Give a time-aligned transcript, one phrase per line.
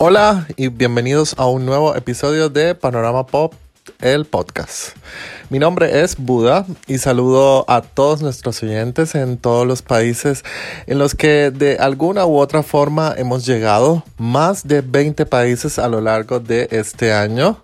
[0.00, 3.54] Hola y bienvenidos a un nuevo episodio de Panorama Pop,
[4.00, 4.96] el podcast.
[5.50, 10.44] Mi nombre es Buda y saludo a todos nuestros oyentes en todos los países
[10.86, 15.88] en los que de alguna u otra forma hemos llegado, más de 20 países a
[15.88, 17.60] lo largo de este año.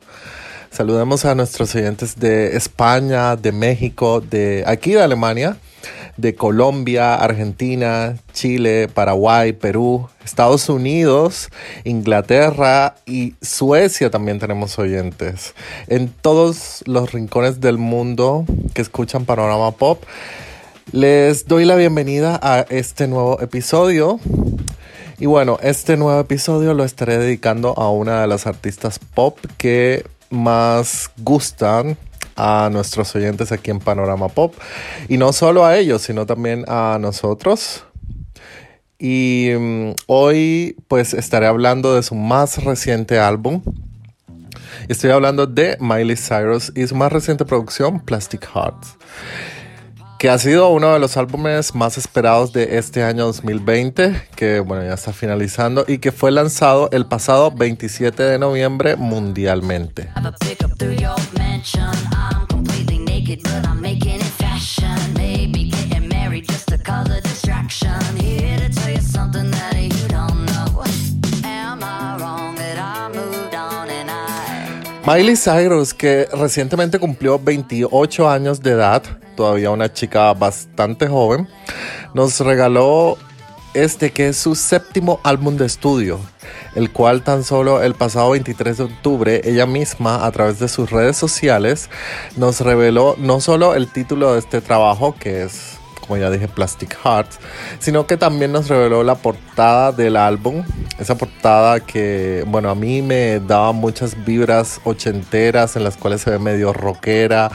[0.72, 5.56] Saludemos a nuestros oyentes de España, de México, de aquí de Alemania
[6.16, 11.48] de Colombia, Argentina, Chile, Paraguay, Perú, Estados Unidos,
[11.84, 15.54] Inglaterra y Suecia también tenemos oyentes.
[15.88, 20.02] En todos los rincones del mundo que escuchan Panorama Pop,
[20.92, 24.20] les doy la bienvenida a este nuevo episodio.
[25.18, 30.04] Y bueno, este nuevo episodio lo estaré dedicando a una de las artistas pop que
[30.30, 31.96] más gustan
[32.36, 34.54] a nuestros oyentes aquí en Panorama Pop.
[35.08, 37.84] Y no solo a ellos, sino también a nosotros.
[38.98, 43.62] Y mm, hoy pues estaré hablando de su más reciente álbum.
[44.88, 48.96] Estoy hablando de Miley Cyrus y su más reciente producción, Plastic Hearts
[50.24, 54.82] que ha sido uno de los álbumes más esperados de este año 2020, que bueno,
[54.82, 60.08] ya está finalizando y que fue lanzado el pasado 27 de noviembre mundialmente.
[75.06, 79.02] Miley Cyrus, que recientemente cumplió 28 años de edad,
[79.36, 81.46] todavía una chica bastante joven,
[82.14, 83.18] nos regaló
[83.74, 86.20] este que es su séptimo álbum de estudio,
[86.74, 90.90] el cual tan solo el pasado 23 de octubre ella misma a través de sus
[90.90, 91.90] redes sociales
[92.36, 96.98] nos reveló no solo el título de este trabajo, que es como ya dije, Plastic
[97.02, 97.38] Hearts,
[97.78, 100.62] sino que también nos reveló la portada del álbum.
[100.98, 106.30] Esa portada que, bueno, a mí me daba muchas vibras ochenteras en las cuales se
[106.30, 107.50] ve medio rockera,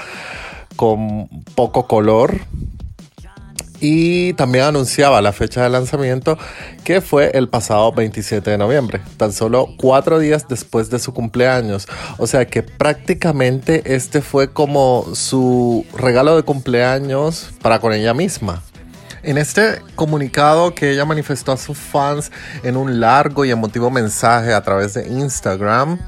[0.75, 2.39] con poco color.
[3.81, 6.37] Y también anunciaba la fecha de lanzamiento
[6.83, 11.87] que fue el pasado 27 de noviembre, tan solo cuatro días después de su cumpleaños.
[12.17, 18.61] O sea que prácticamente este fue como su regalo de cumpleaños para con ella misma.
[19.21, 22.31] En este comunicado que ella manifestó a sus fans
[22.63, 25.99] en un largo y emotivo mensaje a través de Instagram,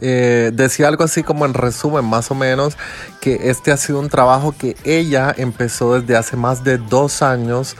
[0.00, 2.76] eh, decía algo así como en resumen más o menos
[3.20, 7.76] que este ha sido un trabajo que ella empezó desde hace más de dos años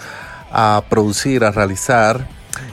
[0.51, 2.29] a producir, a realizar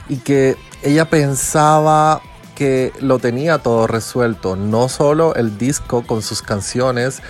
[0.08, 2.22] y que ella pensaba
[2.54, 7.22] que lo tenía todo resuelto, no solo el disco con sus canciones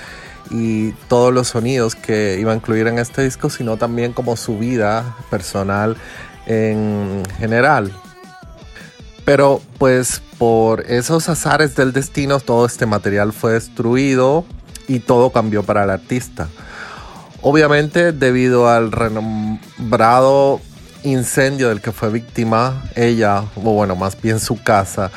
[0.50, 4.58] y todos los sonidos que iba a incluir en este disco, sino también como su
[4.58, 5.96] vida personal
[6.46, 7.92] en general.
[9.24, 14.44] Pero pues por esos azares del destino todo este material fue destruido
[14.88, 16.48] y todo cambió para el artista.
[17.40, 20.60] Obviamente debido al renombrado
[21.04, 25.10] incendio del que fue víctima ella, o bueno, más bien su casa,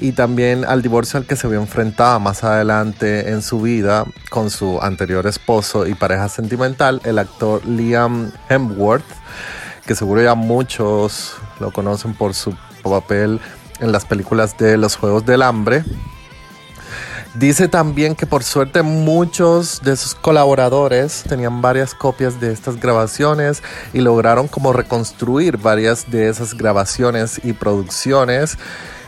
[0.00, 4.50] y también al divorcio al que se vio enfrentada más adelante en su vida con
[4.50, 9.04] su anterior esposo y pareja sentimental, el actor Liam Hemsworth,
[9.86, 13.40] que seguro ya muchos lo conocen por su papel
[13.80, 15.84] en las películas de los Juegos del Hambre.
[17.34, 23.62] Dice también que por suerte muchos de sus colaboradores tenían varias copias de estas grabaciones
[23.92, 28.58] y lograron como reconstruir varias de esas grabaciones y producciones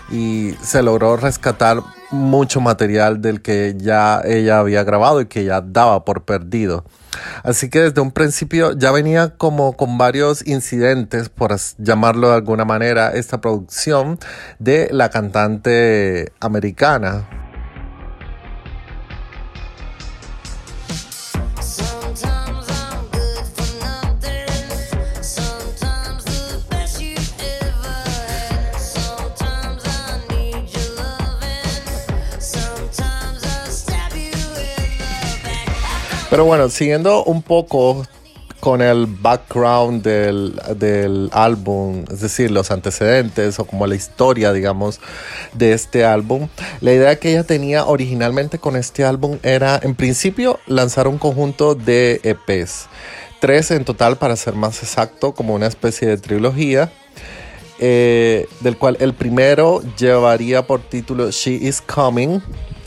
[0.08, 5.60] y se logró rescatar mucho material del que ya ella había grabado y que ya
[5.60, 6.84] daba por perdido.
[7.42, 12.64] Así que desde un principio ya venía como con varios incidentes, por llamarlo de alguna
[12.64, 14.18] manera, esta producción
[14.58, 17.41] de la cantante americana.
[36.32, 38.06] Pero bueno, siguiendo un poco
[38.58, 44.98] con el background del, álbum, es decir, los antecedentes o como la historia, digamos,
[45.52, 46.48] de este álbum.
[46.80, 51.74] La idea que ella tenía originalmente con este álbum era, en principio, lanzar un conjunto
[51.74, 52.86] de EPs.
[53.38, 56.90] Tres en total, para ser más exacto, como una especie de trilogía.
[57.78, 62.40] Eh, del cual el primero llevaría por título She Is Coming,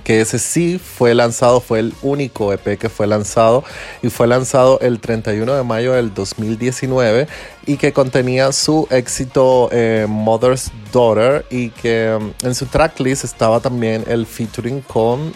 [0.05, 3.63] que ese sí fue lanzado, fue el único EP que fue lanzado
[4.03, 7.27] y fue lanzado el 31 de mayo del 2019
[7.65, 13.59] y que contenía su éxito eh, Mother's Daughter y que mm, en su tracklist estaba
[13.59, 15.33] también el featuring con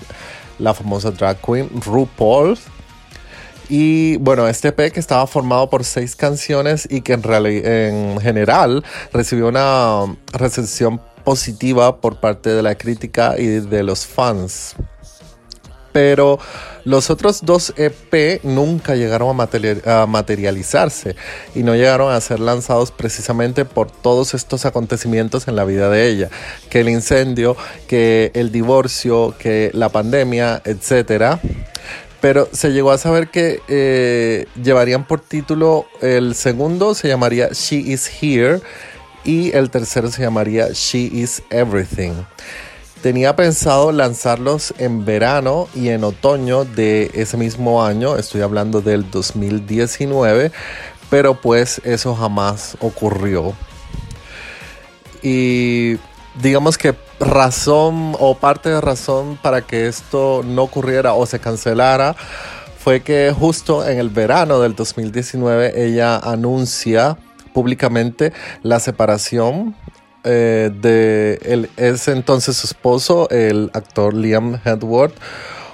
[0.60, 2.56] la famosa drag queen RuPaul.
[3.70, 8.84] Y bueno, este EP que estaba formado por seis canciones y que en, en general
[9.14, 11.00] recibió una recepción
[11.30, 14.74] positiva por parte de la crítica y de los fans.
[15.92, 16.40] Pero
[16.86, 21.16] los otros dos EP nunca llegaron a, materializarse
[21.54, 26.08] y no llegaron a ser lanzados precisamente por todos estos acontecimientos en la vida de
[26.08, 26.30] ella,
[26.72, 27.56] que el incendio,
[27.88, 31.40] que el divorcio, que la pandemia, etcétera
[32.22, 37.78] pero se llegó a saber que eh, llevarían por título el segundo se llamaría She
[37.78, 38.60] is Here
[39.24, 42.14] y el tercero se llamaría She is Everything.
[43.02, 49.10] Tenía pensado lanzarlos en verano y en otoño de ese mismo año, estoy hablando del
[49.10, 50.52] 2019,
[51.10, 53.54] pero pues eso jamás ocurrió.
[55.22, 55.98] Y
[56.42, 62.16] digamos que razón o parte de razón para que esto no ocurriera o se cancelara
[62.78, 67.18] fue que justo en el verano del 2019 ella anuncia
[67.54, 69.76] públicamente la separación
[70.24, 75.16] eh, de ese entonces su esposo, el actor Liam Hedworth.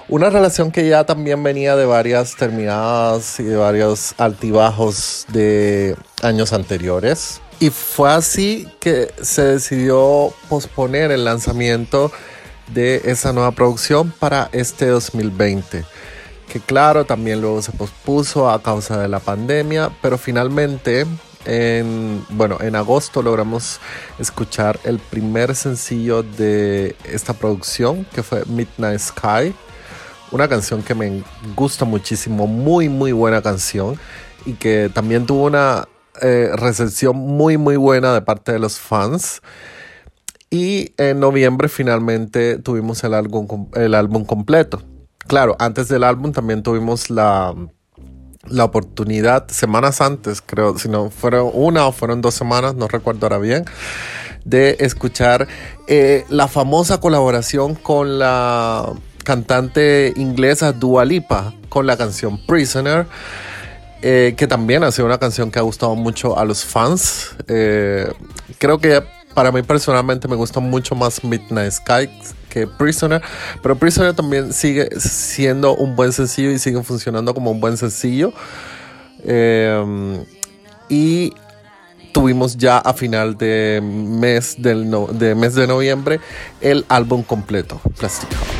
[0.07, 6.53] Una relación que ya también venía de varias terminadas y de varios altibajos de años
[6.53, 7.41] anteriores.
[7.59, 12.11] Y fue así que se decidió posponer el lanzamiento
[12.73, 15.85] de esa nueva producción para este 2020.
[16.51, 21.07] Que claro, también luego se pospuso a causa de la pandemia, pero finalmente
[21.45, 23.79] en, bueno, en agosto logramos
[24.19, 29.55] escuchar el primer sencillo de esta producción, que fue Midnight Sky.
[30.31, 31.23] Una canción que me
[31.55, 33.97] gusta muchísimo, muy, muy buena canción.
[34.45, 35.87] Y que también tuvo una
[36.21, 39.41] eh, recepción muy muy buena de parte de los fans.
[40.49, 44.81] Y en noviembre finalmente tuvimos el álbum, el álbum completo.
[45.27, 47.53] Claro, antes del álbum también tuvimos la,
[48.47, 53.25] la oportunidad, semanas antes, creo, si no fueron una o fueron dos semanas, no recuerdo
[53.25, 53.65] ahora bien,
[54.43, 55.47] de escuchar
[55.87, 58.93] eh, la famosa colaboración con la
[59.23, 63.07] cantante inglesa Dua Lipa con la canción Prisoner.
[64.07, 67.35] Eh, que también ha sido una canción que ha gustado mucho a los fans.
[67.47, 68.07] Eh,
[68.59, 69.01] creo que
[69.35, 72.09] para mí personalmente me gusta mucho más Midnight Sky
[72.49, 73.21] que Prisoner,
[73.61, 78.33] pero Prisoner también sigue siendo un buen sencillo y sigue funcionando como un buen sencillo.
[79.23, 80.25] Eh,
[80.89, 81.33] y
[82.13, 86.21] tuvimos ya a final de mes, del de mes de noviembre
[86.61, 88.54] el álbum completo, Plastic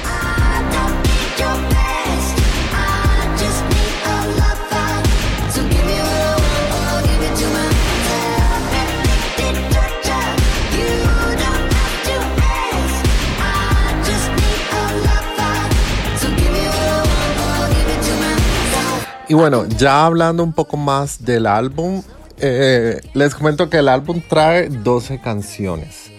[19.28, 22.04] Y bueno, ya hablando un poco más del álbum,
[22.38, 26.12] eh, les comento que el álbum trae 12 canciones.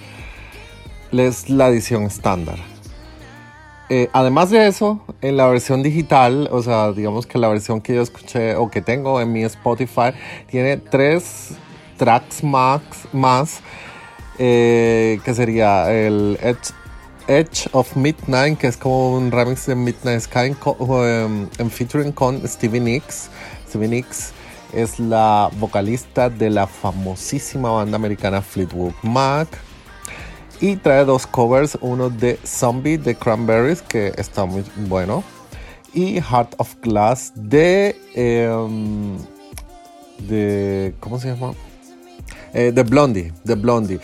[1.13, 2.59] Es la edición estándar.
[3.89, 7.95] Eh, además de eso, en la versión digital, o sea, digamos que la versión que
[7.95, 10.11] yo escuché o que tengo en mi Spotify,
[10.51, 11.51] tiene tres
[11.97, 12.83] tracks más,
[13.13, 13.61] más
[14.39, 16.75] eh, que sería el Edge
[17.73, 22.81] of Midnight, que es como un remix de Midnight Sky um, en featuring con Stevie
[22.81, 23.29] Nicks.
[23.69, 24.33] Stevie Nicks
[24.73, 29.49] es la vocalista de la famosísima banda americana Fleetwood Mac.
[30.61, 35.23] Y trae dos covers, uno de Zombie de Cranberries, que está muy bueno,
[35.93, 37.97] y Heart of Glass de...
[38.15, 39.19] Em,
[40.29, 41.53] de ¿Cómo se llama?
[42.55, 44.01] Eh, Blondie, de Blondie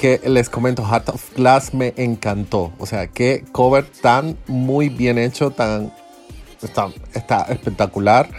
[0.00, 2.72] que les comento, Heart of Glass me encantó.
[2.78, 5.92] O sea, qué cover tan muy bien hecho, tan
[6.62, 8.30] está, espectacular.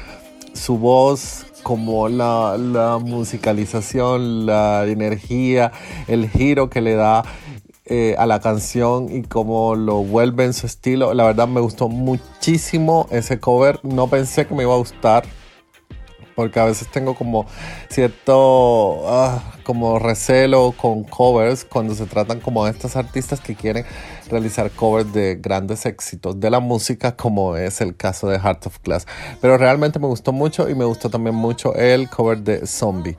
[0.53, 5.71] Su voz, como la, musicalización, la energía,
[6.07, 7.21] el giro que le da
[7.85, 11.13] eh, a la canción y cómo lo vuelve en su estilo.
[11.13, 13.79] La verdad me gustó muchísimo ese cover.
[13.83, 15.25] No pensé que me iba a gustar
[16.35, 17.45] porque a veces tengo como
[17.89, 23.85] cierto ah, como recelo con covers cuando se tratan como de estas artistas que quieren
[24.29, 28.77] realizar covers de grandes éxitos de la música como es el caso de Heart of
[28.83, 29.05] Glass.
[29.41, 33.17] Pero realmente me gustó mucho y me gustó también mucho el cover de Zombie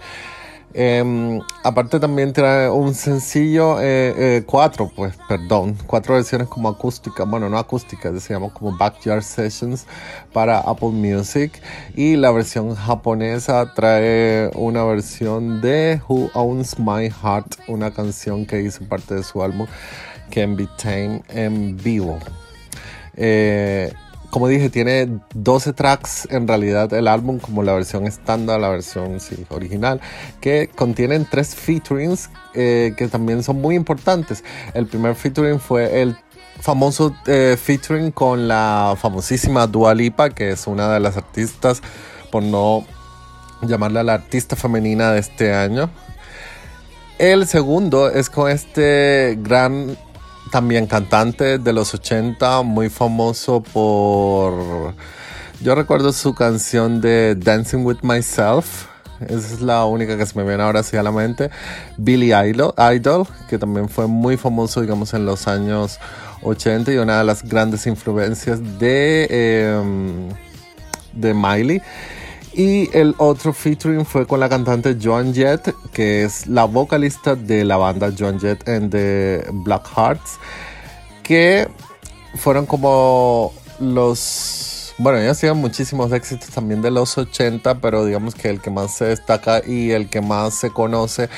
[0.74, 7.24] Em, aparte también trae un sencillo, eh, eh, cuatro, pues, perdón, cuatro versiones como acústica,
[7.24, 9.86] bueno, no acústica, decíamos como Backyard Sessions
[10.32, 11.60] para Apple Music.
[11.94, 18.62] Y la versión japonesa trae una versión de Who Owns My Heart, una canción que
[18.62, 19.66] hizo parte de su álbum
[20.30, 22.18] Can Be Tame en vivo.
[24.32, 29.18] Como dije, tiene 12 tracks en realidad el álbum, como la versión estándar, la versión
[29.50, 30.00] original,
[30.40, 34.42] que contienen tres featurings eh, que también son muy importantes.
[34.72, 36.16] El primer featuring fue el
[36.58, 41.82] famoso eh, featuring con la famosísima Dua Lipa, que es una de las artistas,
[42.30, 42.86] por no
[43.60, 45.90] llamarla la artista femenina de este año.
[47.18, 49.94] El segundo es con este gran
[50.52, 54.94] también cantante de los 80, muy famoso por...
[55.62, 58.86] Yo recuerdo su canción de Dancing with Myself.
[59.20, 61.50] Esa es la única que se me viene ahora hacia la mente.
[61.96, 65.98] Billy Idol, Idol, que también fue muy famoso, digamos, en los años
[66.42, 70.28] 80 y una de las grandes influencias de, em,
[71.14, 71.80] de Miley.
[72.54, 77.64] Y el otro featuring fue con la cantante Joan Jett, que es la vocalista de
[77.64, 80.38] la banda Joan Jett and the Black Hearts,
[81.22, 81.66] que
[82.34, 84.94] fueron como los...
[84.98, 88.94] Bueno, ellos hacían muchísimos éxitos también de los 80, pero digamos que el que más
[88.94, 91.30] se destaca y el que más se conoce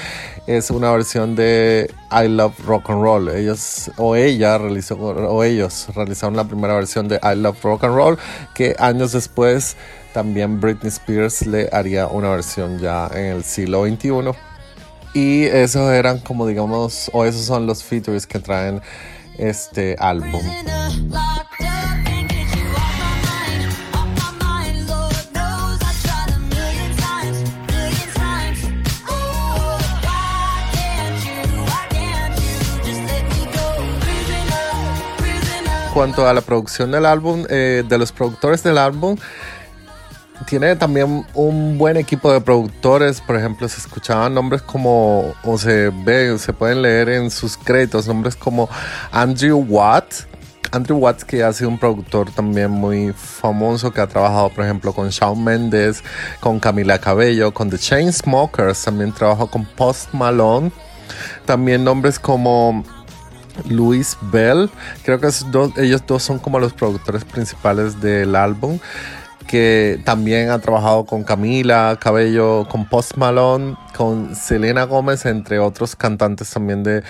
[0.49, 3.29] es una versión de I Love Rock and Roll.
[3.29, 7.95] Ellos o ella realizó o ellos realizaron la primera versión de I Love Rock and
[7.95, 8.19] Roll
[8.55, 9.77] que años después
[10.15, 14.31] también Britney Spears le haría una versión ya en el siglo XXI.
[15.13, 18.81] Y esos eran como digamos, o esos son los features que traen
[19.37, 20.41] este álbum.
[35.93, 39.17] cuanto a la producción del álbum, eh, de los productores del álbum,
[40.47, 43.21] tiene también un buen equipo de productores.
[43.21, 48.07] Por ejemplo, se escuchaban nombres como, o se ve, se pueden leer en sus créditos,
[48.07, 48.69] nombres como
[49.11, 50.13] Andrew Watt.
[50.73, 54.93] Andrew Watt, que ha sido un productor también muy famoso, que ha trabajado, por ejemplo,
[54.93, 56.03] con Shawn Mendes,
[56.41, 60.73] con Camila Cabello, con The Chainsmokers, también trabajó con Post Malone.
[61.45, 62.83] También nombres como
[63.69, 64.69] Luis Bell,
[65.05, 65.29] creo que
[65.77, 68.81] ellos dos son como los productores principales del álbum
[69.55, 75.95] que también ha trabajado con Camila Cabello, con Post Malone, con Selena Gómez, entre otros
[75.95, 77.05] cantantes también de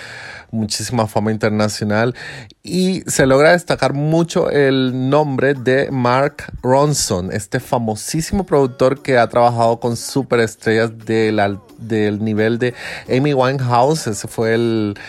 [0.51, 2.13] muchísima fama internacional.
[2.61, 9.27] Y se logra destacar mucho el nombre de Mark Ronson, este famosísimo productor que ha
[9.27, 12.75] trabajado con superestrellas del, del nivel de
[13.09, 14.05] Amy Winehouse.
[14.05, 14.99] Ese fue el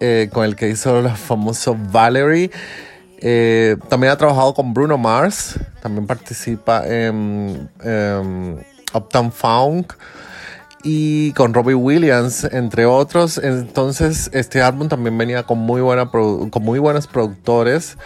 [0.00, 2.50] eh, con el que hizo el famoso Valerie.
[3.24, 7.70] Eh, también ha trabajado con Bruno Mars, también participa en,
[8.92, 9.94] Uptown Funk
[10.82, 13.38] y con Robbie Williams, entre otros.
[13.38, 17.96] Entonces, este álbum también venía con muy, buena con muy buenos productores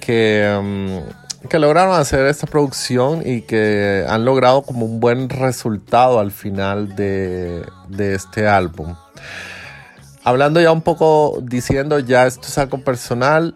[0.00, 1.00] que, em,
[1.48, 6.96] que lograron hacer esta producción y que han logrado como un buen resultado al final
[6.96, 8.96] de, de este álbum.
[10.24, 13.54] Hablando ya un poco, diciendo ya esto es algo personal,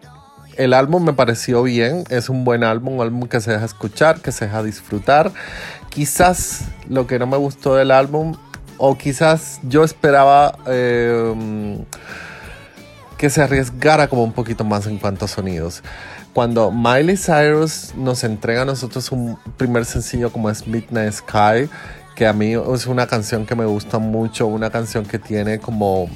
[0.57, 4.21] el álbum me pareció bien, es un buen álbum, un álbum que se deja escuchar,
[4.21, 5.33] que se deja disfrutar.
[5.89, 8.37] Quizás lo que no me gustó del álbum,
[8.79, 11.85] o quizás yo esperaba em,
[13.17, 15.83] que se arriesgara como un poquito más en cuanto a sonidos.
[16.33, 21.71] Cuando Miley Cyrus nos entrega a nosotros un primer sencillo como es Midnight Sky,
[22.17, 26.09] que a mí es una canción que me gusta mucho, una canción que tiene como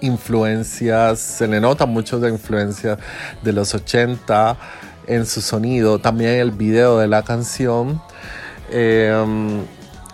[0.00, 2.98] influencias, se le nota mucho de influencia
[3.42, 4.56] de los 80
[5.06, 8.00] en su sonido, también el video de la canción.
[8.70, 9.62] Em,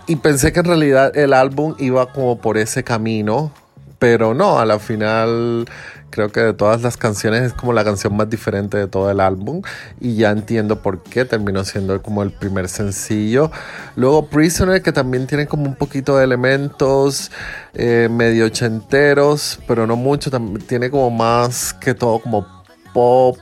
[0.07, 3.51] y pensé que en realidad el álbum iba como por ese camino,
[3.99, 5.67] pero no, a la final
[6.09, 9.19] creo que de todas las canciones es como la canción más diferente de todo el
[9.19, 9.61] álbum
[9.99, 13.51] y ya entiendo por qué terminó siendo como el primer sencillo.
[13.95, 17.31] Luego Prisoner que también tiene como un poquito de elementos
[17.73, 20.31] eh, medio ochenteros, pero no mucho,
[20.67, 22.47] tiene como más que todo como
[22.93, 23.37] pop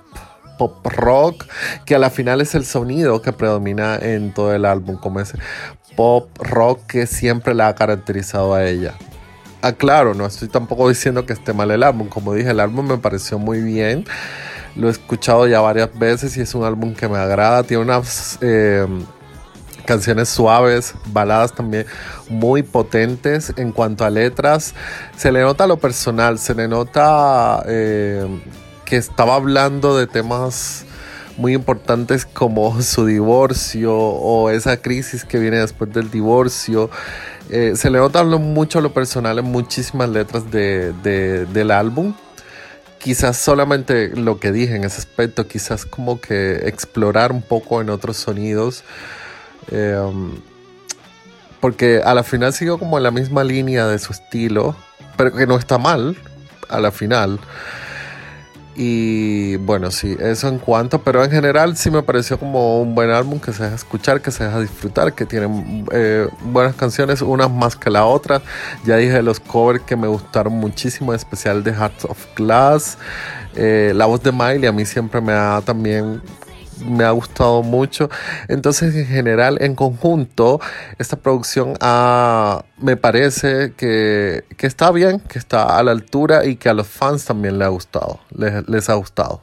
[0.57, 1.45] pop rock,
[1.85, 5.37] que a la final es el sonido que predomina en todo el álbum, como ese
[5.97, 8.93] pop rock que siempre la ha caracterizado a ella
[9.67, 12.07] aclaro, no estoy tampoco diciendo que esté mal el álbum.
[12.07, 14.05] Como dije, el álbum me pareció muy bien.
[14.75, 17.63] Lo he escuchado ya varias veces y es un álbum que me agrada.
[17.63, 18.85] Tiene unas eh,
[19.85, 21.85] canciones suaves, baladas también
[22.29, 24.73] muy potentes en cuanto a letras.
[25.15, 28.27] Se le nota lo personal, se le nota eh,
[28.83, 30.85] que estaba hablando de temas
[31.37, 36.89] muy importantes como su divorcio o esa crisis que viene después del divorcio.
[37.49, 42.13] Eh, se le nota mucho lo personal en muchísimas letras del álbum.
[42.99, 47.89] Quizás solamente lo que dije en ese aspecto, quizás como que explorar un poco en
[47.89, 48.83] otros sonidos.
[49.69, 50.31] Em,
[51.59, 54.75] porque a la final siguió como en la misma línea de su estilo,
[55.17, 56.15] pero que no está mal
[56.69, 57.39] a la final.
[58.77, 63.09] Y bueno, sí, eso en cuanto, pero en general sí me pareció como un buen
[63.09, 67.49] álbum que se deja escuchar, que se deja disfrutar, que tiene eh, buenas canciones, unas
[67.49, 68.41] más que la otra.
[68.85, 72.97] Ya dije los covers que me gustaron muchísimo, especial de Hearts of Glass.
[73.55, 76.21] Eh, la voz de Miley a mí siempre me ha también
[76.79, 78.09] me ha gustado mucho.
[78.47, 80.59] Entonces, en general, en conjunto,
[80.97, 81.73] esta producción
[82.77, 87.25] me parece que, está bien, que está a la altura y que a los fans
[87.25, 88.19] también les ha gustado.
[88.31, 89.41] les ha gustado.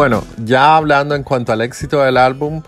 [0.00, 2.62] Bueno, ya hablando en cuanto al éxito del álbum,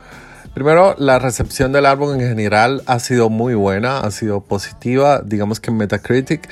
[0.53, 5.59] primero la recepción del álbum en general ha sido muy buena, ha sido positiva, digamos
[5.59, 6.47] que en Metacritic.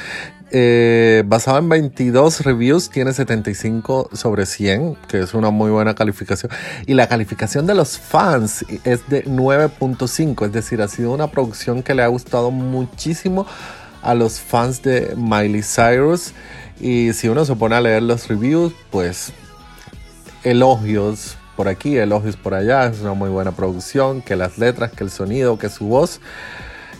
[0.52, 6.50] Eh, basado en 22 reviews, tiene 75 sobre 100, que es una muy buena calificación.
[6.86, 11.82] Y la calificación de los fans es de 9.5, es decir, ha sido una producción
[11.82, 13.46] que le ha gustado muchísimo
[14.00, 16.32] a los fans de Miley Cyrus.
[16.80, 19.34] Y si uno se pone a leer los reviews, pues
[20.44, 22.86] elogios por aquí, elogios por allá.
[22.86, 26.20] Es una muy buena producción, que las letras, que el sonido, que su voz,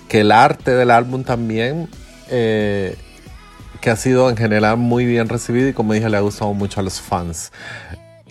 [0.09, 1.89] que el arte del álbum también,
[2.29, 2.97] eh,
[3.81, 6.81] que ha sido en general muy bien recibido y como dije le ha gustado mucho
[6.81, 7.53] a los fans.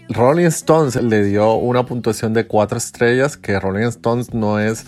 [0.10, 4.86] Rolling Stones le dio una puntuación de 4 estrellas, que Rolling Stones no es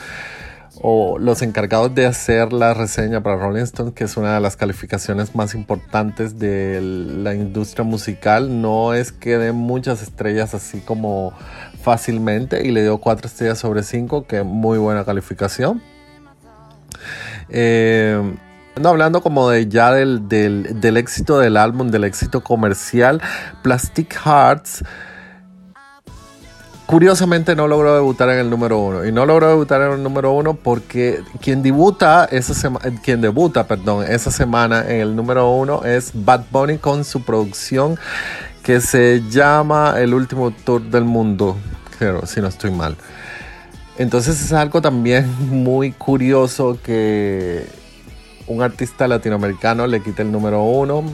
[0.84, 4.58] o los encargados de hacer la reseña para Rolling Stone, que es una de las
[4.58, 11.34] calificaciones más importantes de la industria musical, no es que den muchas estrellas así como
[11.84, 15.84] fácilmente y le dio 4 estrellas sobre 5, que muy buena calificación.
[17.50, 18.20] Eh,
[18.84, 23.22] hablando como de ya del, del éxito del álbum, del éxito comercial,
[23.62, 24.84] Plastic Hearts
[26.92, 29.06] curiosamente no logró debutar en el número uno.
[29.06, 33.66] Y no logró debutar en el número uno porque quien debuta esa semana, quien debuta,
[33.66, 37.98] perdón, esa semana en el número uno es Bad Bunny con su producción
[38.62, 41.56] que se llama El último tour del mundo,
[42.26, 42.98] si no estoy mal.
[43.98, 47.68] Entonces es algo también muy curioso que
[48.48, 51.06] un artista latinoamericano le quite el número uno.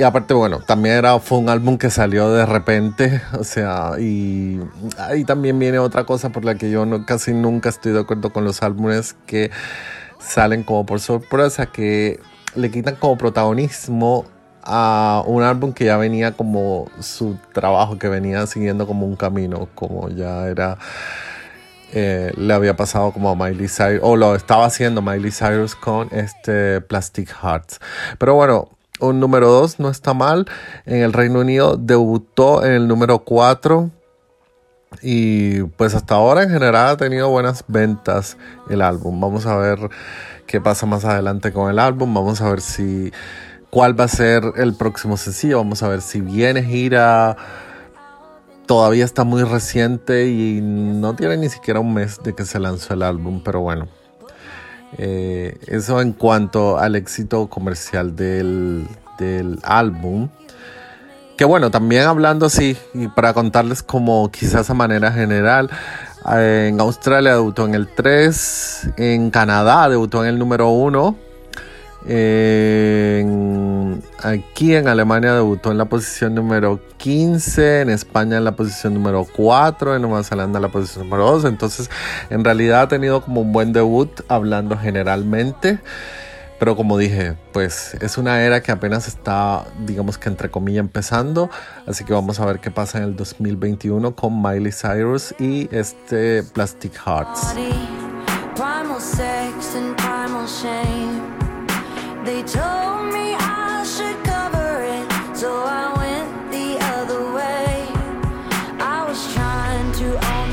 [0.00, 4.58] Y aparte, bueno, también era, fue un álbum que salió de repente, o sea, y
[4.96, 8.32] ahí también viene otra cosa por la que yo no, casi nunca estoy de acuerdo
[8.32, 9.50] con los álbumes que
[10.18, 12.18] salen como por sorpresa, que
[12.54, 14.24] le quitan como protagonismo
[14.62, 19.68] a un álbum que ya venía como su trabajo, que venía siguiendo como un camino,
[19.74, 20.78] como ya era...
[21.92, 26.08] Eh, le había pasado como a Miley Cyrus, o lo estaba haciendo Miley Cyrus con
[26.12, 27.80] este Plastic Hearts.
[28.16, 30.46] Pero bueno, un número 2 no está mal.
[30.86, 33.90] En el Reino Unido debutó en el número 4.
[35.02, 38.36] Y pues hasta ahora en general ha tenido buenas ventas
[38.68, 39.20] el álbum.
[39.20, 39.78] Vamos a ver
[40.46, 42.12] qué pasa más adelante con el álbum.
[42.12, 43.12] Vamos a ver si
[43.70, 45.58] cuál va a ser el próximo sencillo.
[45.58, 47.36] Vamos a ver si viene gira.
[48.66, 52.94] Todavía está muy reciente y no tiene ni siquiera un mes de que se lanzó
[52.94, 53.42] el álbum.
[53.44, 53.88] Pero bueno,
[54.98, 58.86] eh, eso en cuanto al éxito comercial del,
[59.62, 60.28] álbum.
[61.36, 65.70] Que bueno, también hablando así, y para contarles como quizás a manera general,
[66.32, 71.29] eh, en Australia debutó en el 3, en Canadá debutó en el número 1
[74.22, 79.26] aquí en Alemania debutó en la posición número 15, en España en la posición número
[79.36, 81.44] 4, en Nueva Zelanda en la posición número 2.
[81.44, 81.90] Entonces,
[82.30, 85.80] en realidad ha tenido como un buen debut hablando generalmente.
[86.58, 91.48] Pero como dije, pues es una era que apenas está, digamos que entre comillas, empezando.
[91.86, 96.42] Así que vamos a ver qué pasa en el 2021 con Miley Cyrus y este
[96.42, 97.54] Plastic Hearts.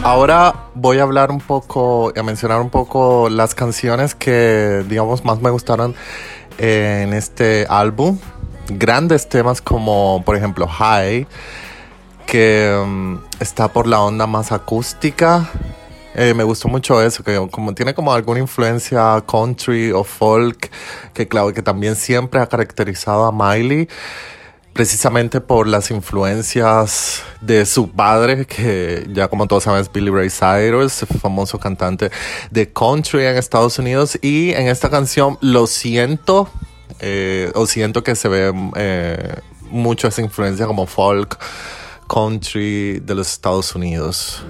[0.07, 5.41] Ahora voy a hablar un poco, a mencionar un poco las canciones que, digamos, más
[5.41, 5.95] me gustaron
[6.57, 8.17] en este álbum.
[8.69, 11.27] Grandes temas como, por ejemplo, High,
[12.25, 15.49] que um, está por la onda más acústica.
[16.17, 20.71] Eh, me gustó mucho eso, que como tiene como alguna influencia country o folk,
[21.13, 23.87] que claro, que también siempre ha caracterizado a Miley
[24.73, 30.29] precisamente por las influencias de su padre, que ya como todos saben es Billy Ray
[30.29, 32.11] Cyrus, famoso cantante
[32.51, 34.17] de country en Estados Unidos.
[34.21, 36.49] Y en esta canción lo siento,
[36.99, 39.35] eh, o siento que se ve eh,
[39.69, 41.37] mucho esa influencia como folk,
[42.07, 44.43] country de los Estados Unidos.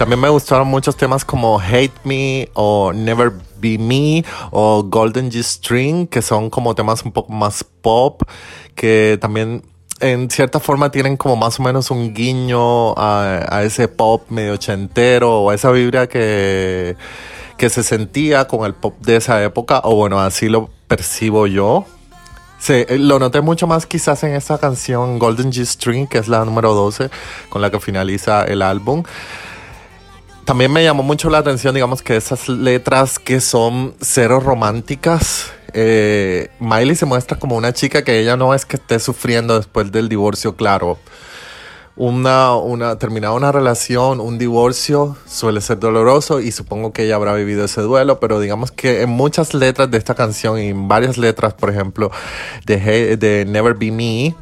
[0.00, 5.42] También me gustaron muchos temas como Hate Me o Never Be Me o Golden G
[5.42, 8.22] String, que son como temas un poco más pop,
[8.74, 9.62] que también
[10.00, 15.42] en cierta forma tienen como más o menos un guiño a, ese pop medio ochentero
[15.42, 16.96] o a esa vibra que,
[17.58, 21.84] que se sentía con el pop de esa época, o bueno, así lo percibo yo.
[22.58, 26.42] Sí, lo noté mucho más quizás en esa canción Golden G String, que es la
[26.46, 27.10] número 12,
[27.50, 29.02] con la que finaliza el álbum
[30.50, 35.52] también me llamó mucho la atención, digamos, que esas letras que son cero románticas.
[35.74, 39.92] Eh, Miley se muestra como una chica que ella no es que esté sufriendo después
[39.92, 40.98] del divorcio, claro.
[41.94, 47.34] Una, una, terminada una relación, un divorcio suele ser doloroso y supongo que ella habrá
[47.34, 51.16] vivido ese duelo, pero digamos que en muchas letras de esta canción y en varias
[51.16, 52.10] letras, por ejemplo,
[52.66, 54.34] de, de Never Be Me,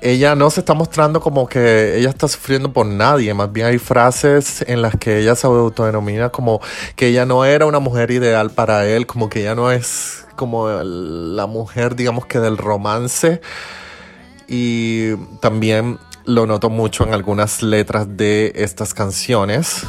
[0.00, 3.78] ella no se está mostrando como que ella está sufriendo por nadie, más bien hay
[3.78, 6.60] frases en las que ella se autodenomina como
[6.96, 10.68] que ella no era una mujer ideal para él, como que ella no es como
[10.70, 13.42] la mujer, digamos que del romance.
[14.48, 19.84] Y también lo noto mucho en algunas letras de estas canciones.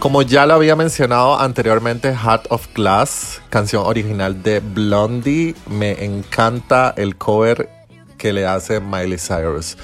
[0.00, 6.94] Como ya lo había mencionado anteriormente, Heart of Glass, canción original de Blondie, me encanta
[6.96, 7.68] el cover
[8.16, 9.76] que le hace Miley Cyrus.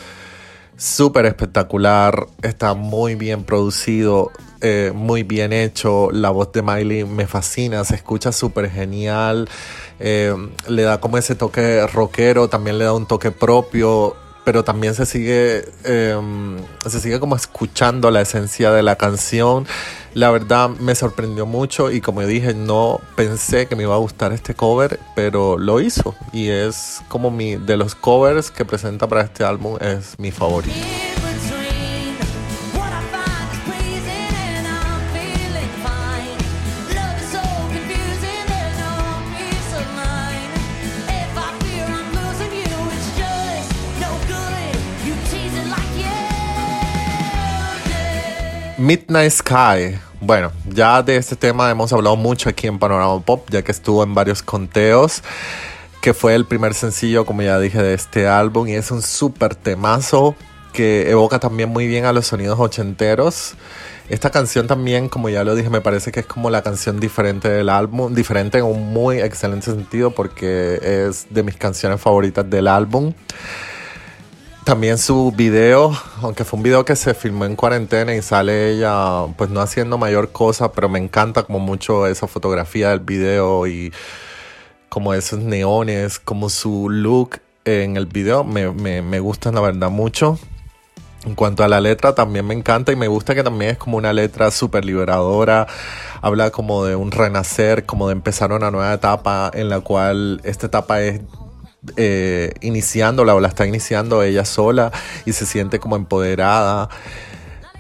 [0.75, 6.09] Súper espectacular, está muy bien producido, eh, muy bien hecho.
[6.11, 9.51] La voz de Miley me fascina, se escucha súper genial.
[10.01, 10.35] Eh,
[10.67, 15.07] le da como ese toque rockero, también le da un toque propio pero también se
[15.07, 19.67] sigue, em, se sigue como escuchando la esencia de la canción.
[20.15, 24.33] La verdad me sorprendió mucho y como dije, no pensé que me iba a gustar
[24.33, 29.23] este cover, pero lo hizo y es como mi, de los covers que presenta para
[29.23, 30.77] este álbum, es mi favorito.
[48.87, 49.99] Midnight Sky.
[50.21, 54.05] Bueno, ya de este tema hemos hablado mucho aquí en Panorama Pop, ya que estuvo
[54.05, 55.25] en varios conteos,
[56.01, 59.57] que fue el primer sencillo, como ya dije, de este álbum y es un súper
[59.57, 60.37] temazo
[60.73, 63.55] que evoca también muy bien a los sonidos ochenteros.
[64.09, 67.49] Esta canción también, como ya lo dije, me parece que es como la canción diferente
[67.49, 72.69] del álbum, diferente en un muy excelente sentido porque es de mis canciones favoritas del
[72.69, 73.15] álbum.
[74.67, 79.25] También su video, aunque fue un video que se filmó en cuarentena y sale ella
[79.37, 83.93] pues no haciendo mayor cosa, pero me encanta como mucho esa fotografía del video y
[84.89, 89.89] como esos neones, como su look en el video, me, me, me gustan la verdad
[89.89, 90.37] mucho.
[91.25, 93.97] En cuanto a la letra, también me encanta y me gusta que también es como
[93.97, 95.69] una letra súper liberadora.
[96.23, 100.67] Habla como de un renacer, como de empezar una nueva etapa en la cual esta
[100.67, 101.21] etapa es
[101.97, 104.93] eh, iniciándola o la está iniciando ella sola
[105.25, 106.89] y se siente como empoderada.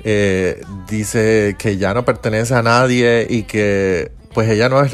[0.04, 4.92] Eh, dice que ya no pertenece a nadie y que pues ella no es,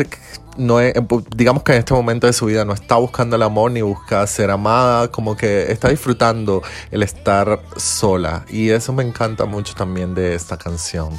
[0.57, 0.95] no es,
[1.35, 4.27] digamos que en este momento de su vida no está buscando el amor ni busca
[4.27, 10.15] ser amada, como que está disfrutando el estar sola y eso me encanta mucho también
[10.15, 11.11] de esta canción.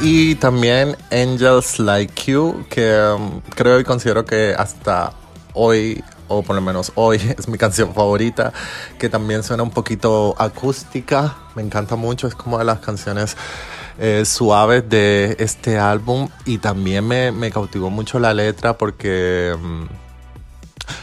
[0.00, 5.12] Y también Angels Like You, que um, creo y considero que hasta
[5.52, 8.52] hoy o por lo menos hoy es mi canción favorita,
[8.98, 13.36] que también suena un poquito acústica, me encanta mucho, es como de las canciones
[13.98, 16.28] eh, suaves de este álbum.
[16.46, 19.54] Y también me, cautivó mucho la letra porque...
[19.54, 19.88] Um,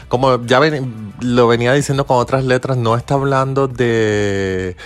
[0.08, 0.60] como ya
[1.20, 4.76] lo venía diciendo con otras letras, no está hablando de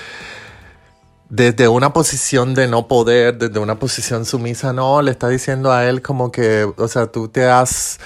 [1.32, 5.88] desde una posición de no poder, desde una posición sumisa, no, le está diciendo a
[5.88, 7.98] él como que, o sea, tú te has,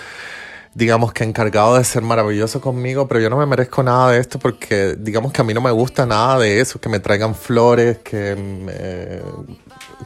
[0.74, 4.38] digamos que encargado de ser maravilloso conmigo, pero yo no me merezco nada de esto
[4.38, 7.98] porque, digamos que a mí no me gusta nada de eso, que me traigan flores,
[7.98, 9.20] que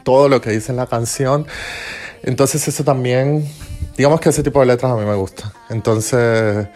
[0.03, 1.45] todo lo que dice en la canción.
[2.23, 3.47] Entonces eso también,
[3.95, 5.53] digamos que ese tipo de letras a mí me gusta.
[5.69, 6.67] Entonces...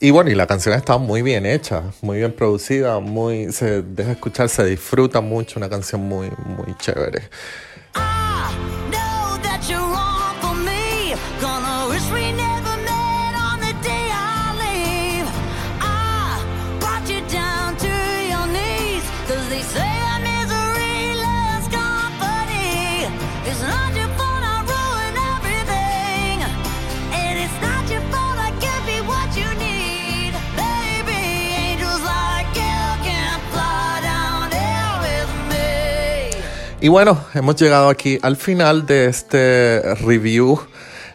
[0.00, 4.12] Y bueno, y la canción está muy bien hecha, muy bien producida, muy se deja
[4.12, 7.22] escuchar, se disfruta mucho, una canción muy, muy chévere.
[36.80, 40.60] Y bueno, hemos llegado aquí al final de este review